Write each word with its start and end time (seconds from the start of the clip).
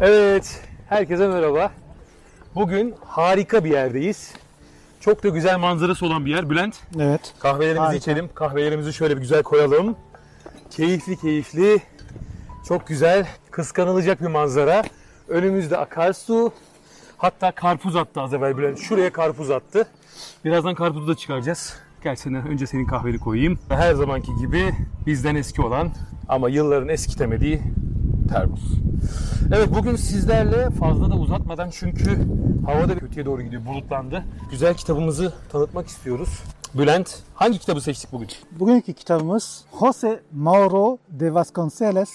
Evet, 0.00 0.60
herkese 0.88 1.28
merhaba. 1.28 1.70
Bugün 2.54 2.94
harika 3.04 3.64
bir 3.64 3.70
yerdeyiz. 3.70 4.34
Çok 5.00 5.24
da 5.24 5.28
güzel 5.28 5.58
manzarası 5.58 6.06
olan 6.06 6.24
bir 6.26 6.30
yer. 6.30 6.50
Bülent, 6.50 6.74
Evet. 7.00 7.34
kahvelerimizi 7.38 7.80
Harika. 7.80 7.96
içelim. 7.96 8.28
Kahvelerimizi 8.34 8.92
şöyle 8.92 9.16
bir 9.16 9.20
güzel 9.20 9.42
koyalım. 9.42 9.96
Keyifli 10.70 11.16
keyifli, 11.16 11.82
çok 12.68 12.86
güzel, 12.86 13.26
kıskanılacak 13.50 14.22
bir 14.22 14.26
manzara. 14.26 14.82
Önümüzde 15.28 15.76
akarsu. 15.76 16.52
Hatta 17.16 17.50
karpuz 17.52 17.96
attı 17.96 18.20
az 18.20 18.34
evvel 18.34 18.58
Bülent. 18.58 18.78
Şuraya 18.78 19.12
karpuz 19.12 19.50
attı. 19.50 19.86
Birazdan 20.44 20.74
karpuzu 20.74 21.08
da 21.08 21.14
çıkaracağız. 21.14 21.76
Gerçekten 22.04 22.48
önce 22.48 22.66
senin 22.66 22.86
kahveni 22.86 23.18
koyayım. 23.18 23.58
Her 23.68 23.94
zamanki 23.94 24.36
gibi 24.40 24.72
bizden 25.06 25.34
eski 25.34 25.62
olan 25.62 25.90
ama 26.28 26.48
yılların 26.48 26.88
eskitemediği 26.88 27.60
termos. 28.28 28.60
Evet 29.52 29.68
bugün 29.74 29.96
sizlerle 29.96 30.70
fazla 30.70 31.10
da 31.10 31.14
uzatmadan 31.14 31.70
çünkü 31.70 32.18
havada 32.66 32.98
kötüye 32.98 33.26
doğru 33.26 33.42
gidiyor, 33.42 33.66
bulutlandı. 33.66 34.24
Güzel 34.50 34.74
kitabımızı 34.74 35.32
tanıtmak 35.52 35.88
istiyoruz. 35.88 36.42
Bülent, 36.74 37.16
hangi 37.34 37.58
kitabı 37.58 37.80
seçtik 37.80 38.12
bugün? 38.12 38.28
Bugünkü 38.50 38.92
kitabımız 38.92 39.64
Jose 39.80 40.20
Mauro 40.32 40.98
de 41.10 41.34
Vasconcelos 41.34 42.10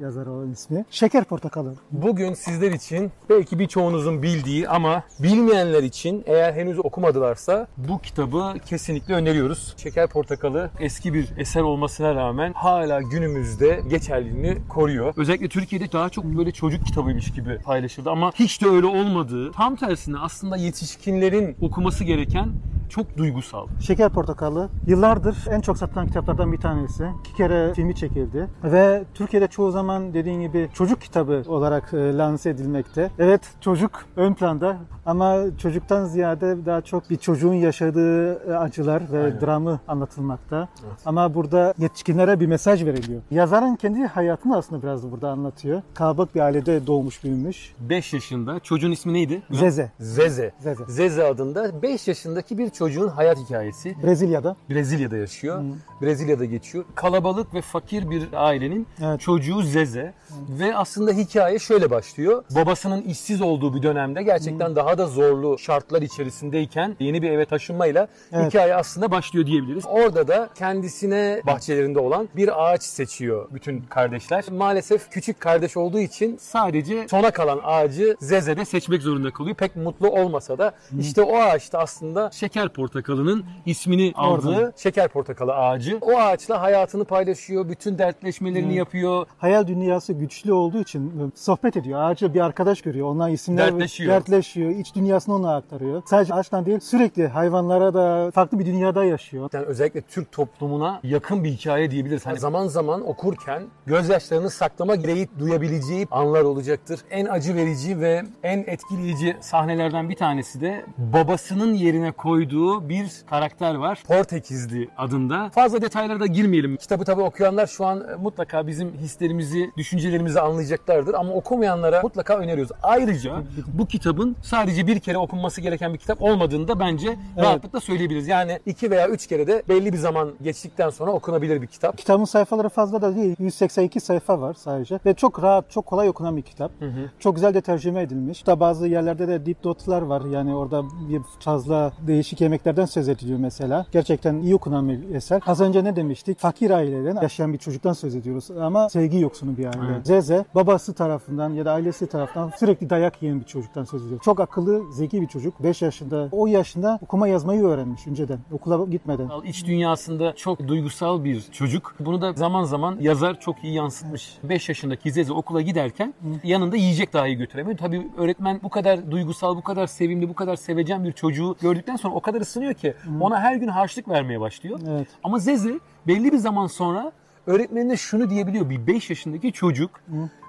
yazar 0.00 0.26
olan 0.26 0.50
ismi. 0.50 0.84
Şeker 0.90 1.24
Portakalı. 1.24 1.74
Bugün 1.90 2.34
sizler 2.34 2.72
için 2.72 3.12
belki 3.30 3.58
birçoğunuzun 3.58 4.22
bildiği 4.22 4.68
ama 4.68 5.02
bilmeyenler 5.18 5.82
için 5.82 6.24
eğer 6.26 6.52
henüz 6.52 6.78
okumadılarsa 6.78 7.66
bu 7.76 7.98
kitabı 7.98 8.54
kesinlikle 8.66 9.14
öneriyoruz. 9.14 9.74
Şeker 9.76 10.08
Portakalı 10.08 10.70
eski 10.80 11.14
bir 11.14 11.28
eser 11.38 11.62
olmasına 11.62 12.14
rağmen 12.14 12.52
hala 12.52 13.02
günümüzde 13.02 13.80
geçerliliğini 13.90 14.68
koruyor. 14.68 15.14
Özellikle 15.16 15.48
Türkiye'de 15.48 15.92
daha 15.92 16.10
çok 16.10 16.24
böyle 16.24 16.52
çocuk 16.52 16.86
kitabıymış 16.86 17.32
gibi 17.32 17.58
paylaşıldı 17.58 18.10
ama 18.10 18.32
hiç 18.34 18.62
de 18.62 18.68
öyle 18.68 18.86
olmadığı, 18.86 19.52
tam 19.52 19.76
tersine 19.76 20.18
aslında 20.18 20.56
yetişkinlerin 20.56 21.56
okuması 21.60 22.04
gereken 22.04 22.52
çok 22.88 23.16
duygusal. 23.16 23.66
Şeker 23.80 24.08
Portakalı 24.08 24.68
yıllardır 24.86 25.36
en 25.50 25.60
çok 25.60 25.78
satılan 25.78 26.06
kitaplardan 26.06 26.52
bir 26.52 26.60
tanesi. 26.60 27.06
İki 27.20 27.34
kere 27.34 27.74
filmi 27.74 27.94
çekildi 27.94 28.48
ve 28.64 29.04
Türkiye'de 29.14 29.46
çoğu 29.46 29.70
zaman 29.70 30.14
dediğin 30.14 30.40
gibi 30.40 30.68
çocuk 30.74 31.00
kitabı 31.00 31.42
olarak 31.48 31.94
e, 31.94 32.16
lanse 32.16 32.50
edilmekte. 32.50 33.10
Evet 33.18 33.40
çocuk 33.60 34.04
ön 34.16 34.34
planda 34.34 34.76
ama 35.06 35.36
çocuktan 35.58 36.04
ziyade 36.04 36.66
daha 36.66 36.80
çok 36.80 37.10
bir 37.10 37.16
çocuğun 37.16 37.54
yaşadığı 37.54 38.32
e, 38.50 38.56
acılar 38.56 39.02
ve 39.12 39.24
Aynen. 39.24 39.40
dramı 39.40 39.80
anlatılmakta. 39.88 40.68
Ama 41.04 41.34
burada 41.34 41.74
yetişkinlere 41.78 42.40
bir 42.40 42.46
mesaj 42.46 42.84
veriliyor. 42.84 43.22
Yazarın 43.30 43.76
kendi 43.76 44.06
hayatını 44.06 44.56
aslında 44.56 44.82
biraz 44.82 45.02
da 45.04 45.12
burada 45.12 45.30
anlatıyor. 45.30 45.82
Kalabalık 45.94 46.34
bir 46.34 46.40
ailede 46.40 46.86
doğmuş 46.86 47.24
büyümüş. 47.24 47.74
5 47.80 48.12
yaşında 48.12 48.60
çocuğun 48.60 48.90
ismi 48.90 49.12
neydi? 49.12 49.42
Zeze. 49.50 49.90
Zeze. 49.98 50.52
Zeze. 50.58 50.84
Zeze 50.88 51.24
adında 51.24 51.82
5 51.82 52.08
yaşındaki 52.08 52.58
bir 52.58 52.70
çocuğun 52.76 53.08
hayat 53.08 53.38
hikayesi. 53.38 53.96
Brezilya'da. 54.02 54.56
Brezilya'da 54.70 55.16
yaşıyor. 55.16 55.62
Brezilya'da 56.02 56.44
geçiyor. 56.44 56.84
Kalabalık 56.94 57.54
ve 57.54 57.60
fakir 57.60 58.10
bir 58.10 58.28
ailenin 58.32 58.86
Evet. 59.02 59.20
çocuğu 59.20 59.62
Zeze. 59.62 60.14
Ve 60.48 60.76
aslında 60.76 61.12
hikaye 61.12 61.58
şöyle 61.58 61.90
başlıyor. 61.90 62.44
Babasının 62.54 63.02
işsiz 63.02 63.42
olduğu 63.42 63.74
bir 63.74 63.82
dönemde 63.82 64.22
gerçekten 64.22 64.76
daha 64.76 64.98
da 64.98 65.06
zorlu 65.06 65.58
şartlar 65.58 66.02
içerisindeyken 66.02 66.96
yeni 67.00 67.22
bir 67.22 67.30
eve 67.30 67.44
taşınmayla 67.44 68.08
Evet. 68.32 68.46
hikaye 68.48 68.74
aslında 68.74 69.10
başlıyor 69.10 69.46
diyebiliriz. 69.46 69.84
Orada 69.86 70.28
da 70.28 70.48
kendisine 70.54 71.40
bahçelerinde 71.46 71.98
olan 71.98 72.28
bir 72.36 72.64
ağaç 72.72 72.82
seçiyor 72.82 73.48
bütün 73.54 73.80
kardeşler. 73.80 74.44
Maalesef 74.52 75.10
küçük 75.10 75.40
kardeş 75.40 75.76
olduğu 75.76 75.98
için 76.00 76.36
sadece 76.40 77.08
sona 77.08 77.30
kalan 77.30 77.60
ağacı 77.64 78.16
Zeze 78.20 78.56
de 78.56 78.64
seçmek 78.64 79.02
zorunda 79.02 79.30
kalıyor. 79.30 79.56
Pek 79.56 79.76
mutlu 79.76 80.10
olmasa 80.10 80.58
da 80.58 80.72
işte 81.00 81.22
o 81.22 81.36
ağaçta 81.36 81.78
aslında 81.78 82.30
şeker 82.32 82.65
portakalının 82.68 83.44
ismini 83.66 84.12
Oradan. 84.18 84.72
şeker 84.76 85.08
portakalı 85.08 85.54
ağacı. 85.54 85.98
O 86.00 86.18
ağaçla 86.18 86.60
hayatını 86.62 87.04
paylaşıyor, 87.04 87.68
bütün 87.68 87.98
dertleşmelerini 87.98 88.74
yapıyor. 88.76 89.26
hayal 89.38 89.66
dünyası 89.66 90.12
güçlü 90.12 90.52
olduğu 90.52 90.78
için 90.80 91.06
e, 91.08 91.12
sohbet 91.34 91.76
ediyor. 91.76 92.00
Ağaca 92.02 92.34
bir 92.34 92.40
arkadaş 92.40 92.82
görüyor. 92.82 93.06
Onlar 93.08 93.30
isimler 93.30 93.66
Dertleşiyor. 93.72 94.10
dertleşiyor. 94.14 94.70
İç 94.70 94.94
dünyasını 94.94 95.34
ona 95.34 95.56
aktarıyor. 95.56 96.02
Sadece 96.06 96.34
ağaçtan 96.34 96.66
değil 96.66 96.80
sürekli 96.80 97.28
hayvanlara 97.28 97.94
da 97.94 98.30
farklı 98.30 98.58
bir 98.58 98.66
dünyada 98.66 99.04
yaşıyor. 99.04 99.50
Yani 99.52 99.66
özellikle 99.66 100.00
Türk 100.00 100.32
toplumuna 100.32 101.00
yakın 101.02 101.44
bir 101.44 101.50
hikaye 101.50 101.90
diyebiliriz. 101.90 102.26
Hani 102.26 102.38
zaman 102.38 102.66
zaman 102.66 103.08
okurken 103.08 103.62
gözyaşlarını 103.86 104.50
saklama 104.50 104.94
gereği 104.94 105.28
duyabileceği 105.38 106.06
anlar 106.10 106.42
olacaktır. 106.42 107.00
En 107.10 107.26
acı 107.26 107.54
verici 107.56 108.00
ve 108.00 108.22
en 108.42 108.58
etkileyici 108.66 109.36
sahnelerden 109.40 110.08
bir 110.10 110.16
tanesi 110.16 110.60
de 110.60 110.84
babasının 110.98 111.74
yerine 111.74 112.10
koyduğu 112.12 112.55
bir 112.60 113.10
karakter 113.30 113.74
var. 113.74 114.02
Portekizli 114.06 114.88
adında. 114.98 115.50
Fazla 115.54 115.82
detaylara 115.82 116.20
da 116.20 116.26
girmeyelim. 116.26 116.76
Kitabı 116.76 117.04
tabii 117.04 117.22
okuyanlar 117.22 117.66
şu 117.66 117.86
an 117.86 118.02
mutlaka 118.22 118.66
bizim 118.66 118.94
hislerimizi, 118.94 119.70
düşüncelerimizi 119.76 120.40
anlayacaklardır 120.40 121.14
ama 121.14 121.32
okumayanlara 121.32 122.02
mutlaka 122.02 122.38
öneriyoruz. 122.38 122.72
Ayrıca 122.82 123.42
bu 123.78 123.86
kitabın 123.86 124.36
sadece 124.42 124.86
bir 124.86 125.00
kere 125.00 125.18
okunması 125.18 125.60
gereken 125.60 125.94
bir 125.94 125.98
kitap 125.98 126.22
olmadığını 126.22 126.68
da 126.68 126.80
bence 126.80 127.16
rahatlıkla 127.38 127.80
söyleyebiliriz. 127.80 128.28
Yani 128.28 128.58
iki 128.66 128.90
veya 128.90 129.08
üç 129.08 129.26
kere 129.26 129.46
de 129.46 129.62
belli 129.68 129.92
bir 129.92 129.98
zaman 129.98 130.32
geçtikten 130.42 130.90
sonra 130.90 131.10
okunabilir 131.12 131.62
bir 131.62 131.66
kitap. 131.66 131.98
Kitabın 131.98 132.24
sayfaları 132.24 132.68
fazla 132.68 133.02
da 133.02 133.16
değil. 133.16 133.36
182 133.38 134.00
sayfa 134.00 134.40
var 134.40 134.54
sadece. 134.54 134.98
Ve 135.06 135.14
çok 135.14 135.42
rahat, 135.42 135.70
çok 135.70 135.86
kolay 135.86 136.08
okunan 136.08 136.36
bir 136.36 136.42
kitap. 136.42 136.72
Çok 137.18 137.34
güzel 137.34 137.54
de 137.54 137.60
tercüme 137.60 138.02
edilmiş. 138.02 138.40
Hatta 138.42 138.60
bazı 138.60 138.88
yerlerde 138.88 139.28
de 139.28 139.46
dipnotlar 139.46 140.02
var. 140.02 140.22
Yani 140.24 140.54
orada 140.54 140.82
bir 141.08 141.20
fazla 141.40 141.92
değişik 142.06 142.42
yemeklerden 142.46 142.84
söz 142.84 143.08
ediliyor 143.08 143.38
mesela. 143.38 143.86
Gerçekten 143.92 144.34
iyi 144.38 144.54
okunan 144.54 144.88
bir 144.88 145.14
eser. 145.14 145.42
Az 145.46 145.60
önce 145.60 145.84
ne 145.84 145.96
demiştik? 145.96 146.38
Fakir 146.38 146.70
aileden 146.70 147.22
yaşayan 147.22 147.52
bir 147.52 147.58
çocuktan 147.58 147.92
söz 147.92 148.14
ediyoruz. 148.14 148.50
Ama 148.50 148.88
sevgi 148.88 149.18
yoksunu 149.18 149.56
bir 149.56 149.66
aile. 149.66 149.92
Evet. 149.92 150.06
Zeze 150.06 150.44
babası 150.54 150.94
tarafından 150.94 151.50
ya 151.50 151.64
da 151.64 151.72
ailesi 151.72 152.06
tarafından 152.06 152.52
sürekli 152.58 152.90
dayak 152.90 153.22
yiyen 153.22 153.40
bir 153.40 153.44
çocuktan 153.44 153.84
söz 153.84 154.06
ediyor. 154.06 154.20
Çok 154.24 154.40
akıllı, 154.40 154.92
zeki 154.92 155.22
bir 155.22 155.26
çocuk. 155.26 155.62
5 155.62 155.82
yaşında, 155.82 156.28
o 156.32 156.46
yaşında 156.46 156.98
okuma 157.02 157.28
yazmayı 157.28 157.62
öğrenmiş 157.62 158.06
önceden. 158.06 158.38
Okula 158.52 158.84
gitmeden. 158.84 159.30
İç 159.44 159.66
dünyasında 159.66 160.34
çok 160.34 160.68
duygusal 160.68 161.24
bir 161.24 161.40
çocuk. 161.52 161.94
Bunu 162.00 162.22
da 162.22 162.32
zaman 162.32 162.64
zaman 162.64 162.96
yazar 163.00 163.40
çok 163.40 163.64
iyi 163.64 163.74
yansıtmış. 163.74 164.38
5 164.42 164.68
yaşındaki 164.68 165.12
Zeze 165.12 165.32
okula 165.32 165.60
giderken 165.60 166.14
yanında 166.44 166.76
yiyecek 166.76 167.12
dahi 167.12 167.34
götüremiyor. 167.34 167.78
Tabii 167.78 168.10
öğretmen 168.16 168.60
bu 168.62 168.68
kadar 168.68 169.10
duygusal, 169.10 169.56
bu 169.56 169.62
kadar 169.62 169.86
sevimli, 169.86 170.28
bu 170.28 170.34
kadar 170.34 170.56
sevecen 170.56 171.04
bir 171.04 171.12
çocuğu 171.12 171.56
gördükten 171.60 171.96
sonra 171.96 172.14
o 172.14 172.20
kadar 172.20 172.35
ısınıyor 172.40 172.74
ki 172.74 172.94
ona 173.20 173.40
her 173.40 173.56
gün 173.56 173.68
harçlık 173.68 174.08
vermeye 174.08 174.40
başlıyor. 174.40 174.80
Evet. 174.88 175.08
Ama 175.24 175.38
Zeze 175.38 175.80
belli 176.06 176.32
bir 176.32 176.38
zaman 176.38 176.66
sonra 176.66 177.12
öğretmenine 177.46 177.96
şunu 177.96 178.30
diyebiliyor. 178.30 178.70
Bir 178.70 178.86
5 178.86 179.10
yaşındaki 179.10 179.52
çocuk 179.52 180.00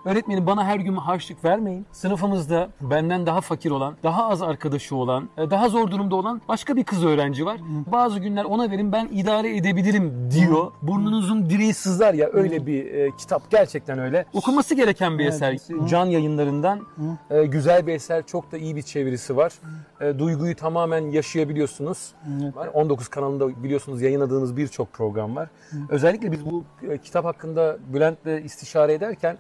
öğretmenim 0.08 0.48
bana 0.48 0.66
her 0.66 0.80
gün 0.80 0.96
harçlık 0.96 1.46
vermeyin. 1.46 1.86
Sınıfımızda 1.92 2.70
benden 2.82 3.26
daha 3.26 3.42
fakir 3.42 3.72
olan, 3.72 3.96
daha 4.04 4.28
az 4.30 4.42
arkadaşı 4.42 4.96
olan, 4.96 5.30
e, 5.38 5.50
daha 5.50 5.70
zor 5.70 5.92
durumda 5.92 6.16
olan 6.16 6.42
başka 6.48 6.76
bir 6.76 6.84
kız 6.84 7.06
öğrenci 7.06 7.46
var. 7.46 7.58
Bazı 7.92 8.20
günler 8.20 8.46
ona 8.46 8.72
verin 8.72 8.92
ben 8.92 9.10
idare 9.12 9.58
edebilirim 9.58 10.30
diyor. 10.32 10.72
Burnunuzun 10.82 11.50
direği 11.50 11.74
sızlar 11.74 12.14
ya 12.14 12.30
öyle 12.34 12.66
bir 12.66 12.86
e, 12.86 13.12
kitap 13.18 13.52
gerçekten 13.52 14.00
öyle. 14.00 14.26
Okunması 14.34 14.76
gereken 14.76 15.20
bir 15.20 15.26
eser. 15.26 15.58
Can 15.90 16.06
yayınlarından 16.06 16.82
e, 17.30 17.46
güzel 17.46 17.88
bir 17.88 17.94
eser. 17.94 18.26
Çok 18.26 18.52
da 18.52 18.58
iyi 18.58 18.76
bir 18.76 18.82
çevirisi 18.82 19.38
var. 19.38 19.54
E, 20.02 20.20
duyguyu 20.20 20.56
tamamen 20.56 21.02
yaşayabiliyorsunuz. 21.12 22.14
Var. 22.56 22.70
19 22.74 23.08
kanalında 23.08 23.64
biliyorsunuz 23.64 24.02
yayınladığınız 24.02 24.58
birçok 24.58 24.94
program 24.94 25.36
var. 25.36 25.50
Özellikle 25.90 26.32
biz 26.32 26.46
bu 26.46 26.64
e, 26.90 26.98
kitap 26.98 27.26
hakkında 27.26 27.78
Bülent'le 27.94 28.46
istişare 28.46 28.94
ederken 28.94 29.38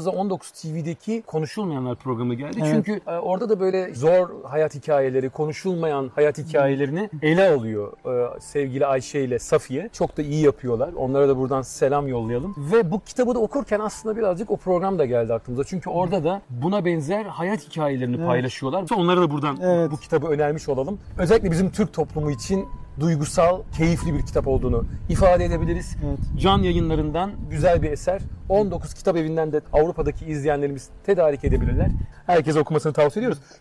aklımıza 0.00 0.10
19 0.10 0.50
TV'deki 0.50 1.22
konuşulmayanlar 1.26 1.96
programı 1.96 2.34
geldi. 2.34 2.58
Evet. 2.62 2.72
Çünkü 2.74 3.00
e, 3.06 3.10
orada 3.18 3.48
da 3.48 3.60
böyle 3.60 3.94
zor 3.94 4.44
hayat 4.44 4.74
hikayeleri, 4.74 5.30
konuşulmayan 5.30 6.10
hayat 6.14 6.38
hikayelerini 6.38 7.10
ele 7.22 7.50
alıyor 7.50 7.92
e, 8.06 8.40
sevgili 8.40 8.86
Ayşe 8.86 9.20
ile 9.20 9.38
Safiye. 9.38 9.88
Çok 9.92 10.16
da 10.16 10.22
iyi 10.22 10.44
yapıyorlar. 10.44 10.92
Onlara 10.96 11.28
da 11.28 11.36
buradan 11.36 11.62
selam 11.62 12.08
yollayalım. 12.08 12.54
Ve 12.72 12.90
bu 12.90 13.00
kitabı 13.00 13.34
da 13.34 13.38
okurken 13.38 13.80
aslında 13.80 14.16
birazcık 14.16 14.50
o 14.50 14.56
program 14.56 14.98
da 14.98 15.04
geldi 15.04 15.34
aklımıza. 15.34 15.64
Çünkü 15.64 15.90
orada 15.90 16.24
da 16.24 16.42
buna 16.50 16.84
benzer 16.84 17.24
hayat 17.24 17.68
hikayelerini 17.68 18.16
Evet. 18.16 18.26
paylaşıyorlar. 18.26 18.84
Onlara 18.96 19.20
da 19.20 19.30
buradan 19.30 19.58
Evet. 19.62 19.90
bu 19.90 19.96
kitabı 19.96 20.26
önermiş 20.26 20.68
olalım. 20.68 20.98
Özellikle 21.18 21.50
bizim 21.50 21.70
Türk 21.70 21.92
toplumu 21.92 22.30
için 22.30 22.68
duygusal, 23.00 23.62
keyifli 23.76 24.14
bir 24.14 24.22
kitap 24.26 24.48
olduğunu 24.48 24.84
ifade 25.08 25.44
edebiliriz. 25.44 25.96
Evet. 26.06 26.18
Can 26.40 26.58
yayınlarından 26.62 27.30
güzel 27.50 27.82
bir 27.82 27.92
eser. 27.92 28.22
19 28.48 28.94
kitap 28.94 29.16
evinden 29.16 29.52
de 29.52 29.60
Avrupa'daki 29.72 30.24
izleyenlerimiz 30.26 30.88
tedarik 31.06 31.44
edebilirler. 31.44 31.88
Herkese 32.26 32.60
okumasını 32.60 32.92
tavsiye 32.92 33.20
ediyoruz. 33.22 33.42